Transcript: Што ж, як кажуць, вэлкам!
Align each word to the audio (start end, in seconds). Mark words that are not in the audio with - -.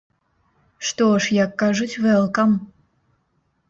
Што 0.93 1.05
ж, 1.21 1.37
як 1.43 1.51
кажуць, 1.65 1.91
вэлкам! 2.09 2.61